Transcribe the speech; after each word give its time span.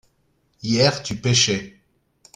hier 0.65 0.93
tu 1.05 1.13
pêchais. 1.21 1.63